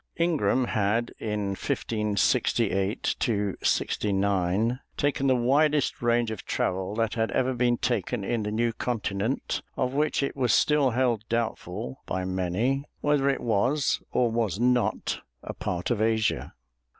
[0.17, 3.15] Ingram had in 1568
[3.61, 8.73] 69 taken the widest range of travel that had ever been taken in the new
[8.73, 14.59] continent, of which it was still held doubtful by many whether it was or was
[14.59, 16.55] not a part of Asia.